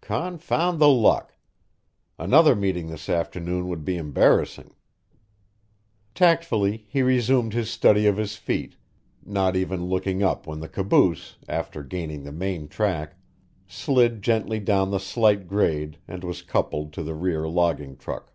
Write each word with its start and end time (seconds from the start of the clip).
"Confound 0.00 0.80
the 0.80 0.88
luck! 0.88 1.36
Another 2.18 2.56
meeting 2.56 2.88
this 2.88 3.08
afternoon 3.08 3.68
would 3.68 3.84
be 3.84 3.96
embarrassing." 3.96 4.74
Tactfully 6.12 6.86
he 6.88 7.02
resumed 7.02 7.52
his 7.52 7.70
study 7.70 8.04
of 8.08 8.16
his 8.16 8.34
feet, 8.34 8.74
not 9.24 9.54
even 9.54 9.84
looking 9.86 10.24
up 10.24 10.44
when 10.44 10.58
the 10.58 10.68
caboose, 10.68 11.36
after 11.48 11.84
gaining 11.84 12.24
the 12.24 12.32
main 12.32 12.66
track, 12.66 13.14
slid 13.68 14.22
gently 14.22 14.58
down 14.58 14.90
the 14.90 14.98
slight 14.98 15.46
grade 15.46 15.98
and 16.08 16.24
was 16.24 16.42
coupled 16.42 16.92
to 16.92 17.04
the 17.04 17.14
rear 17.14 17.46
logging 17.48 17.96
truck. 17.96 18.32